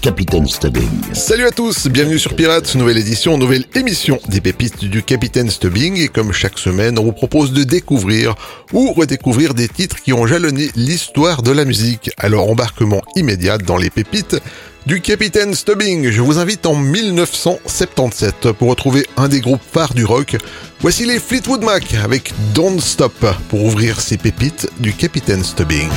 [0.00, 0.88] Capitaine Stubbing.
[1.12, 5.96] Salut à tous, bienvenue sur Pirates, nouvelle édition, nouvelle émission des pépites du Capitaine Stubbing
[5.96, 8.34] et comme chaque semaine, on vous propose de découvrir
[8.72, 12.10] ou redécouvrir des titres qui ont jalonné l'histoire de la musique.
[12.16, 14.36] Alors embarquement immédiat dans les pépites
[14.86, 16.10] du Capitaine Stubbing.
[16.10, 20.36] Je vous invite en 1977 pour retrouver un des groupes phares du rock.
[20.80, 25.90] Voici les Fleetwood Mac avec Don't Stop pour ouvrir ces pépites du Capitaine Stubbing.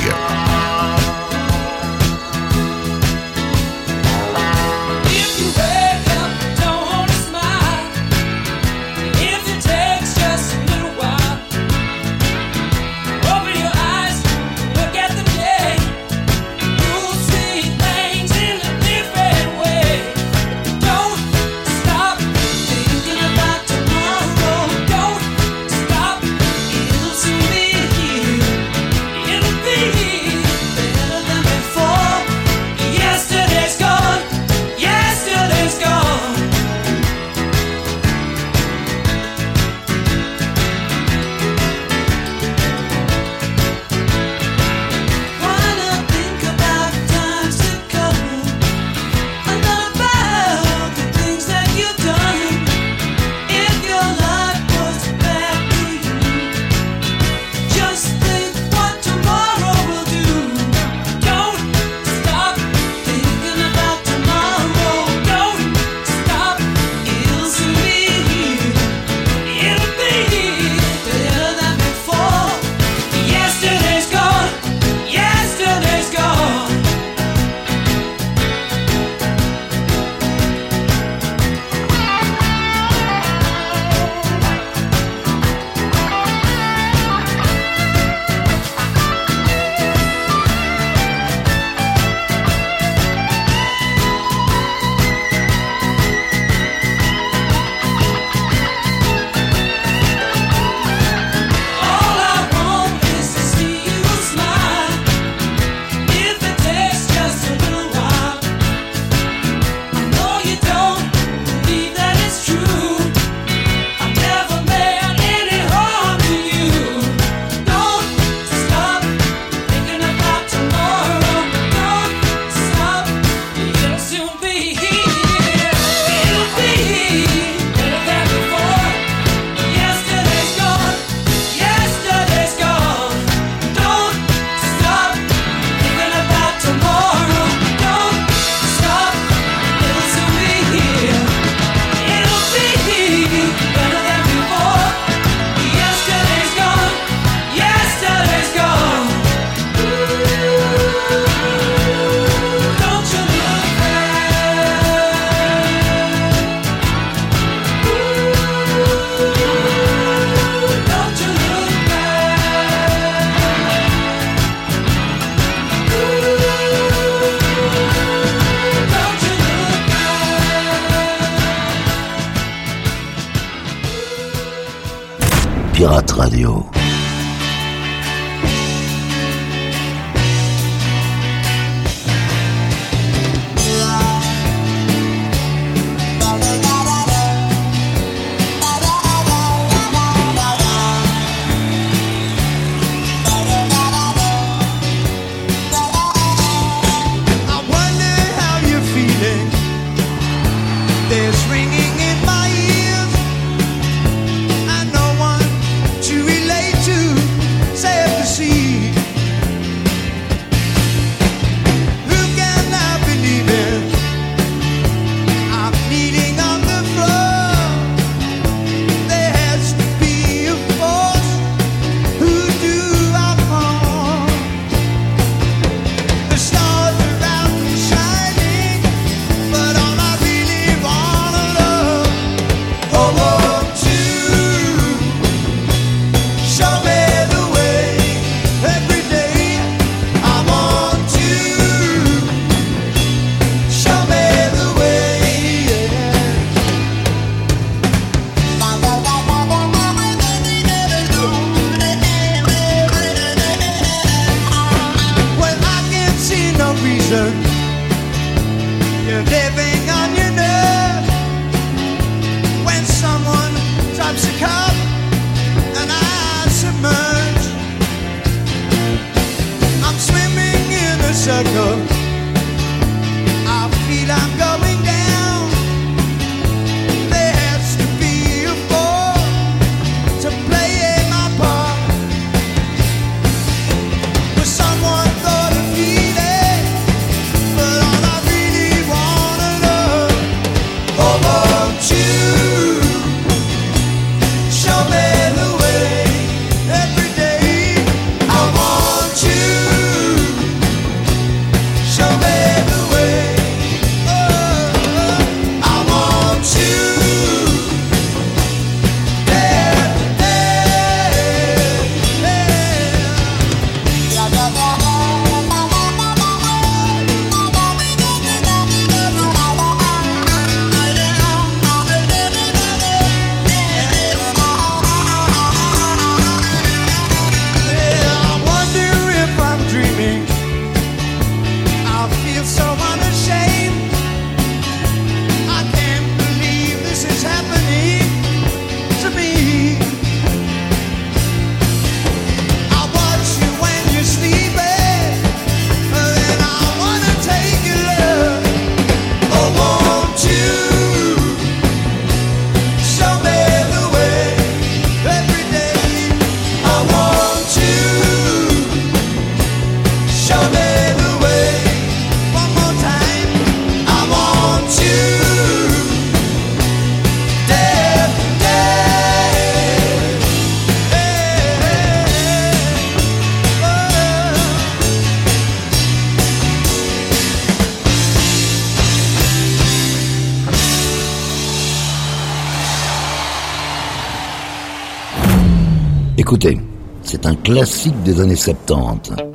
[386.32, 386.58] Écoutez,
[387.02, 389.31] c'est un classique des années 70.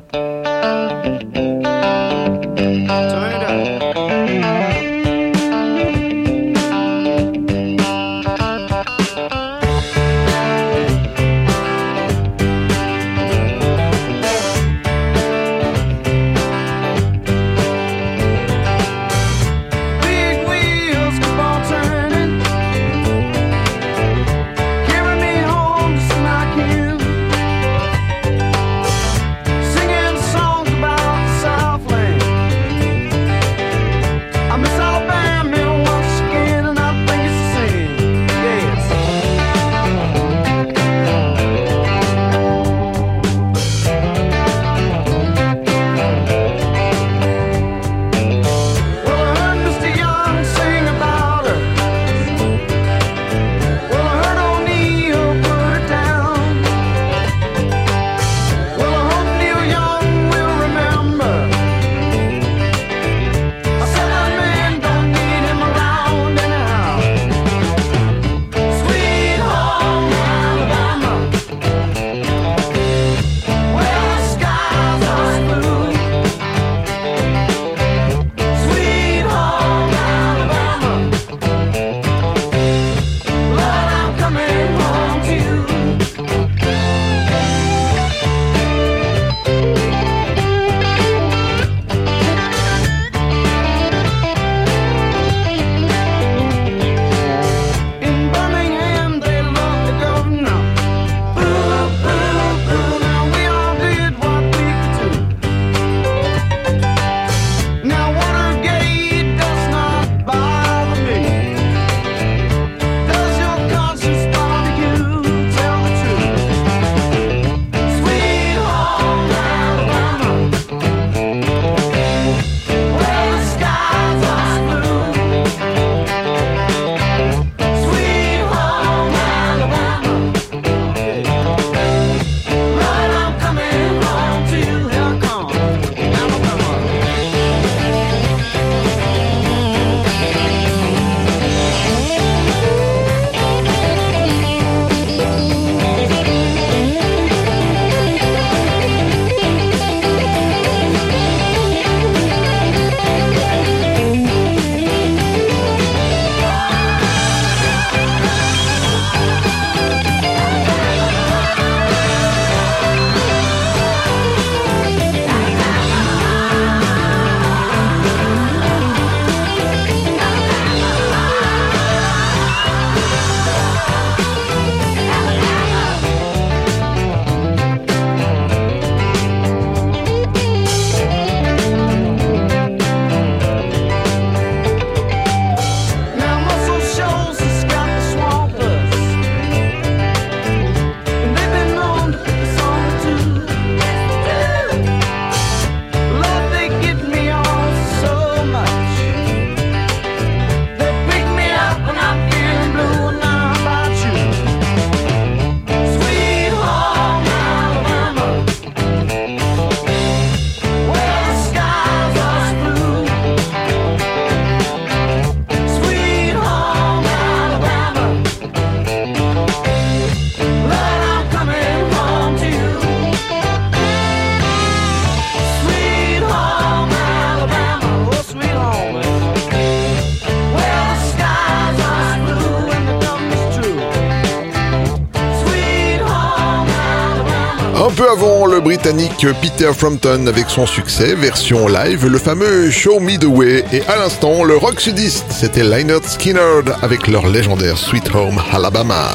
[239.26, 243.98] Peter Frampton avec son succès, version live, le fameux Show Me the Way et à
[243.98, 249.08] l'instant le rock sudiste, c'était Lynyrd Skynyrd avec leur légendaire Sweet Home Alabama.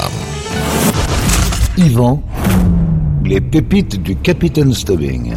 [1.79, 2.21] Yvan,
[3.25, 5.35] les pépites du Capitaine Stubbing.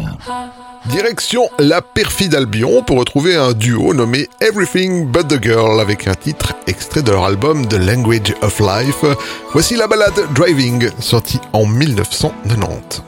[0.86, 6.14] Direction la perfide Albion pour retrouver un duo nommé Everything But the Girl avec un
[6.14, 9.04] titre extrait de leur album The Language of Life.
[9.52, 13.02] Voici la balade Driving sortie en 1990.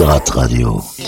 [0.00, 0.99] Pirate Radio.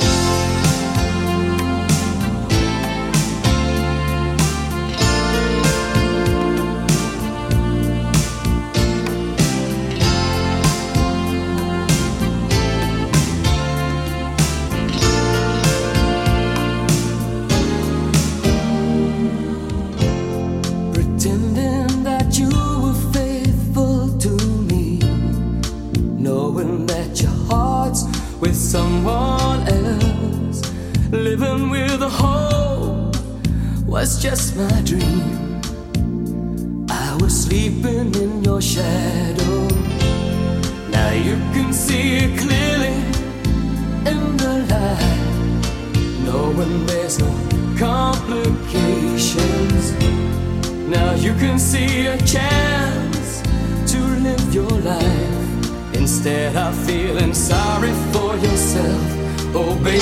[59.82, 60.00] baby,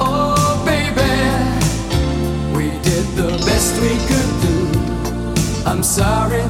[0.00, 1.10] oh baby,
[2.56, 4.56] we did the best we could do.
[5.68, 6.49] I'm sorry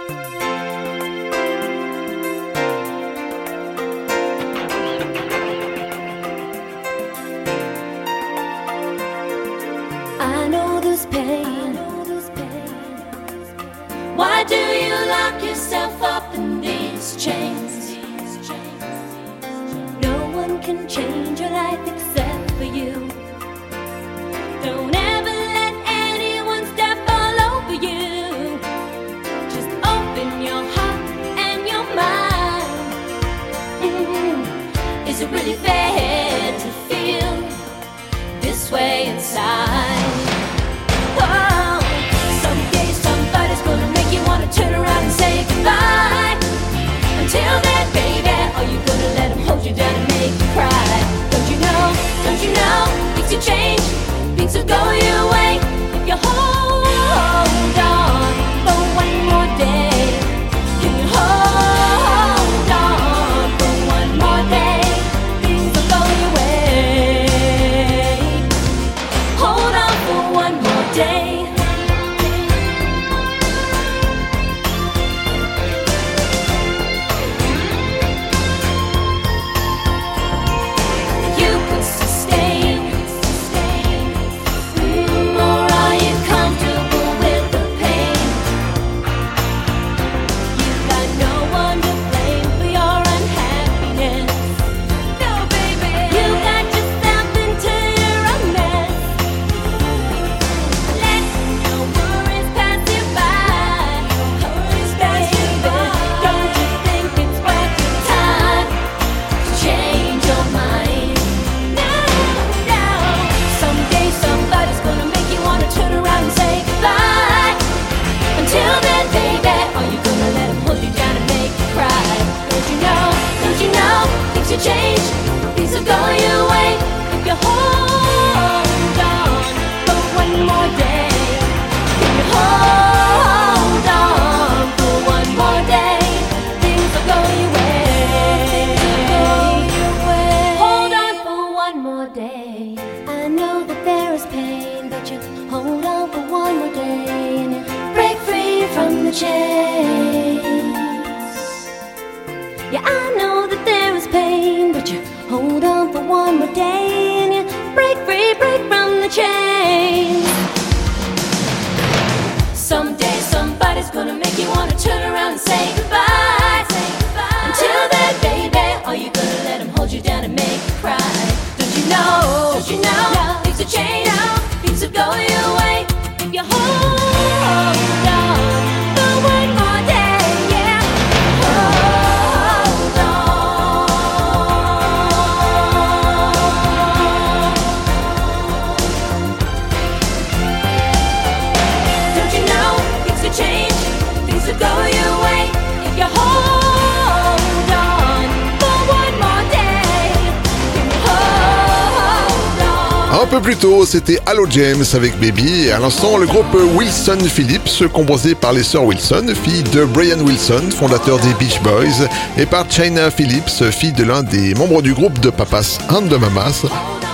[203.91, 208.63] C'était Hello James avec Baby et à l'instant le groupe Wilson Phillips composé par les
[208.63, 213.91] sœurs Wilson, fille de Brian Wilson, fondateur des Beach Boys, et par China Phillips, fille
[213.91, 216.65] de l'un des membres du groupe de Papas and de Mamas,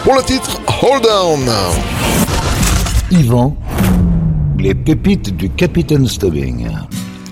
[0.03, 1.39] pour le titre Hold On.
[3.09, 3.57] Yvan,
[4.59, 6.67] les pépites du Capitaine Stubbing.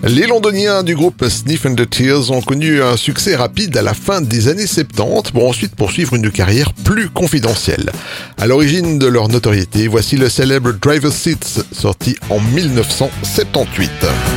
[0.07, 3.95] Les londoniens du groupe Sniff and the Tears ont connu un succès rapide à la
[3.95, 7.91] fin des années 70 pour ensuite poursuivre une carrière plus confidentielle.
[8.37, 14.34] À l'origine de leur notoriété, voici le célèbre Driver's Seats sorti en 1978.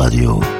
[0.00, 0.59] Radio.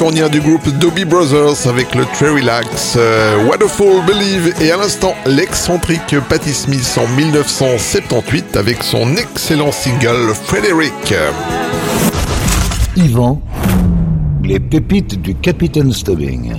[0.00, 2.96] californien du groupe Dobby Brothers avec le Très Relax,
[3.46, 11.14] Wonderful Believe et à l'instant l'excentrique Patti Smith en 1978 avec son excellent single Frederick.
[12.96, 13.42] Yvan,
[14.42, 16.54] les pépites du Capitaine Stubbing.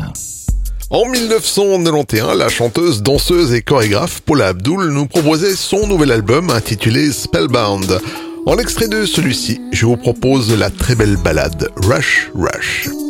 [0.91, 7.12] En 1991, la chanteuse, danseuse et chorégraphe Paula Abdul nous proposait son nouvel album intitulé
[7.12, 8.01] Spellbound.
[8.45, 13.01] En extrait de celui-ci, je vous propose la très belle ballade Rush Rush.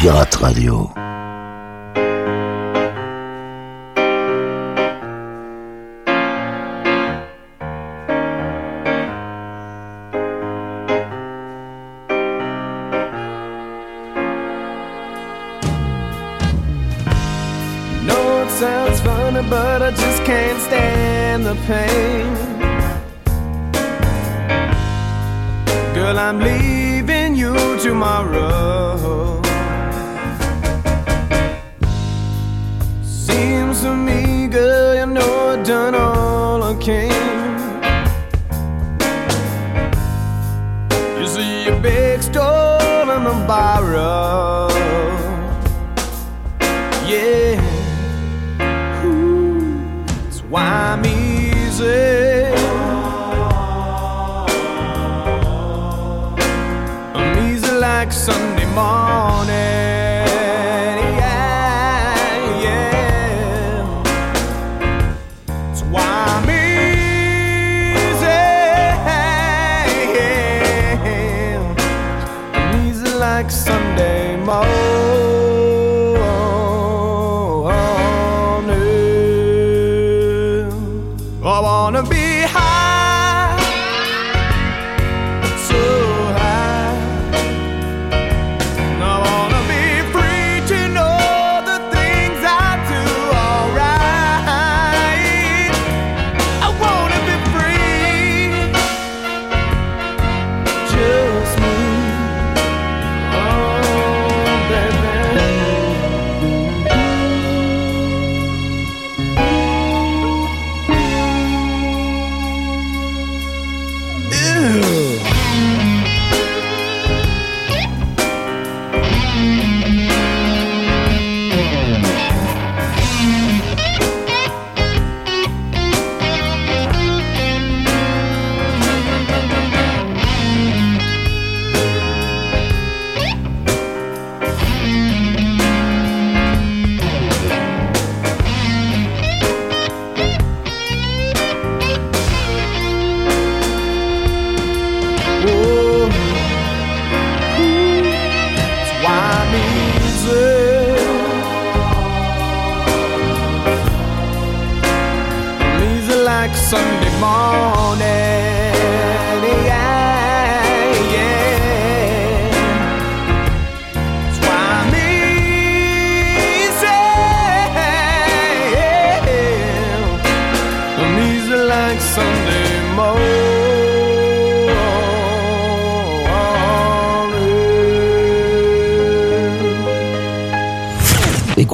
[0.00, 0.99] Pirate Radio.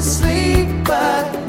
[0.00, 1.39] Sleep, but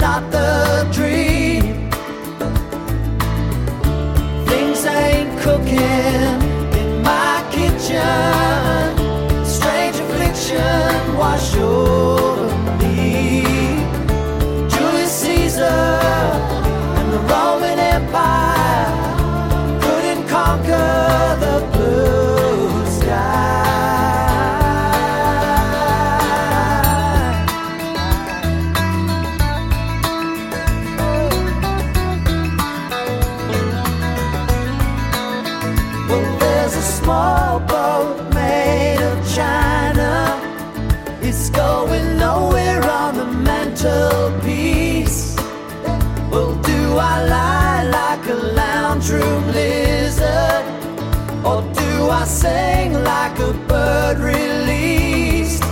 [52.42, 55.64] Sing like a bird released.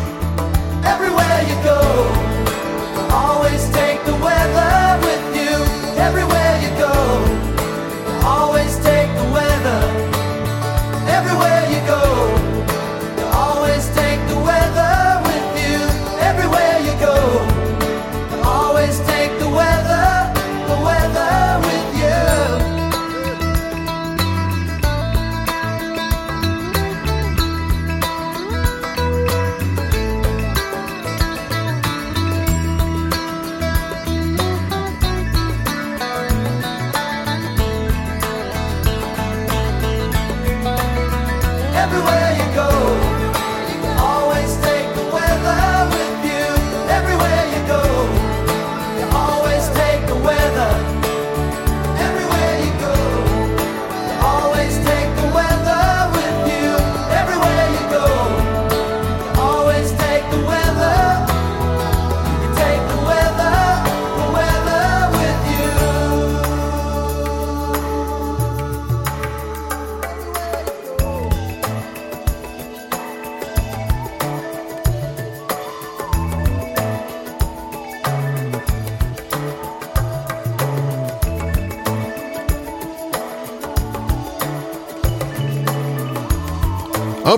[0.85, 1.81] Everywhere you go,
[3.11, 4.68] always take the weather.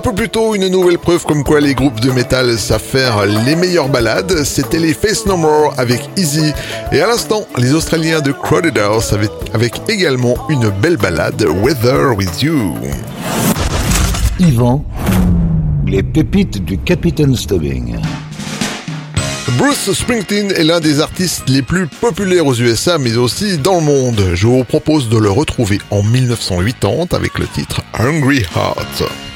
[0.01, 3.23] Un peu plus tôt, une nouvelle preuve comme quoi les groupes de métal savent faire
[3.27, 4.43] les meilleures balades.
[4.45, 6.53] C'était les Face No More avec Easy.
[6.91, 9.13] Et à l'instant, les Australiens de Crowded House
[9.53, 12.73] avec, également une belle balade, Weather With You.
[14.39, 14.83] Yvan,
[15.85, 17.99] les pépites du Capitaine Stubbing.
[19.59, 23.85] Bruce Springsteen est l'un des artistes les plus populaires aux USA mais aussi dans le
[23.85, 24.23] monde.
[24.33, 29.30] Je vous propose de le retrouver en 1980 avec le titre Hungry Heart.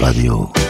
[0.00, 0.65] Radio.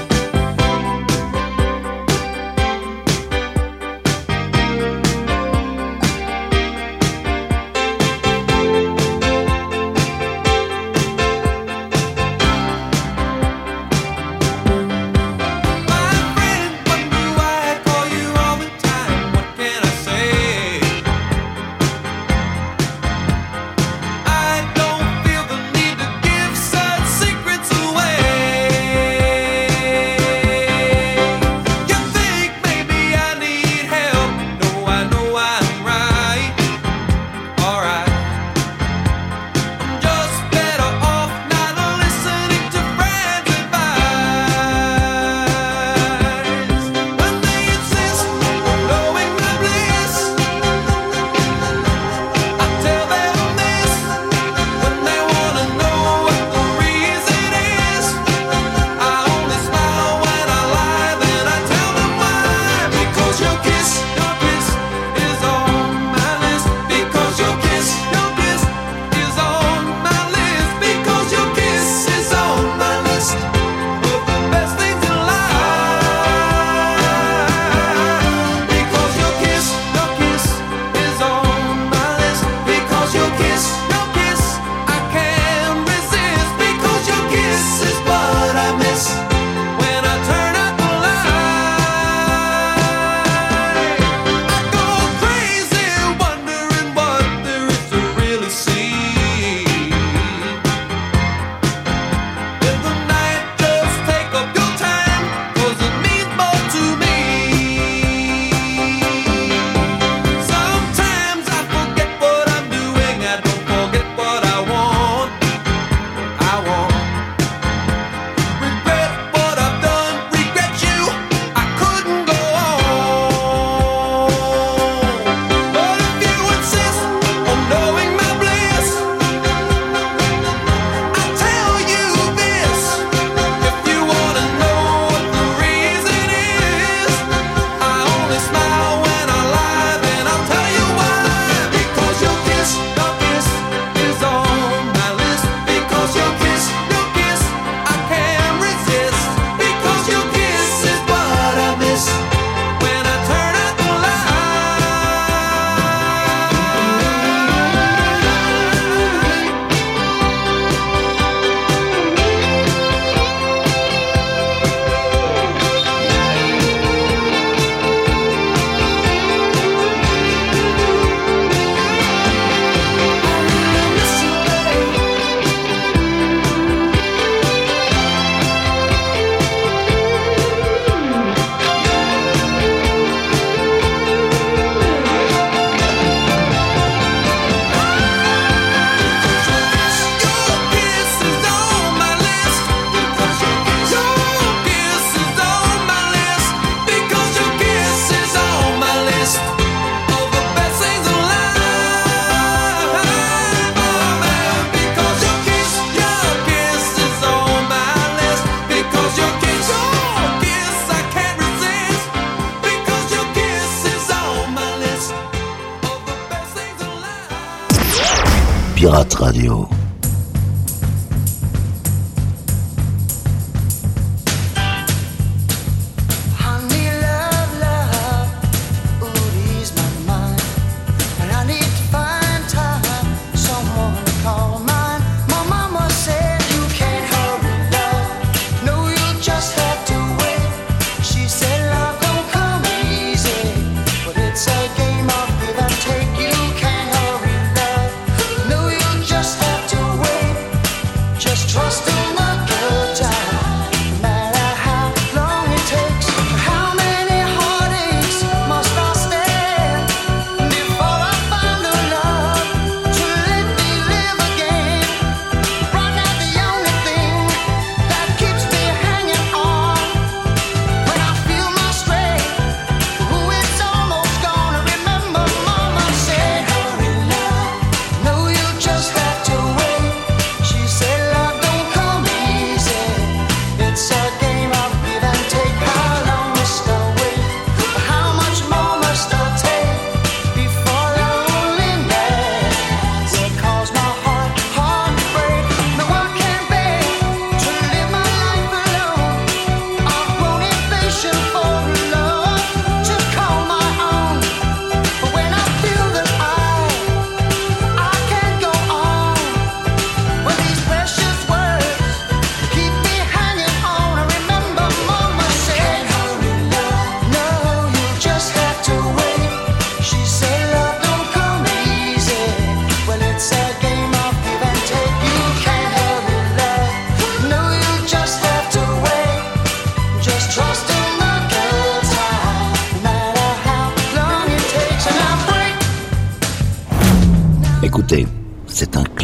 [218.87, 219.86] Pirate Radio.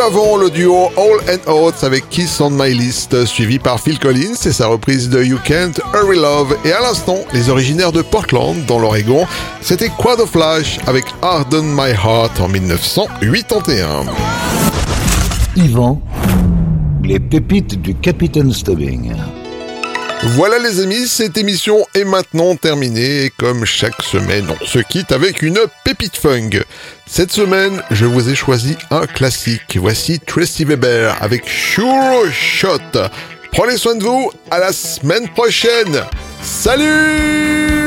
[0.00, 3.98] Peu avant, le duo All and Out avec Kiss on My List, suivi par Phil
[3.98, 6.56] Collins et sa reprise de You Can't Hurry Love.
[6.64, 9.26] Et à l'instant, les originaires de Portland, dans l'Oregon,
[9.60, 14.06] c'était Quad of Flash avec Harden My Heart en 1981.
[15.56, 16.00] Yvan,
[17.02, 19.12] les pépites du Capitaine Stubbing.
[20.22, 25.12] Voilà les amis, cette émission est maintenant terminée et comme chaque semaine, on se quitte
[25.12, 26.50] avec une pépite funk.
[27.06, 29.78] Cette semaine, je vous ai choisi un classique.
[29.80, 33.08] Voici Tracy Weber avec Sure Shot.
[33.50, 36.04] Prenez soin de vous, à la semaine prochaine.
[36.42, 37.79] Salut